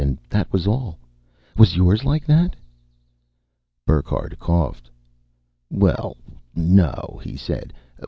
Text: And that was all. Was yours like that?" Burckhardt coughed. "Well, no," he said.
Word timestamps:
And 0.01 0.17
that 0.31 0.51
was 0.51 0.65
all. 0.65 0.97
Was 1.55 1.75
yours 1.75 2.03
like 2.03 2.25
that?" 2.25 2.55
Burckhardt 3.85 4.39
coughed. 4.39 4.89
"Well, 5.69 6.17
no," 6.55 7.21
he 7.23 7.37
said. 7.37 7.71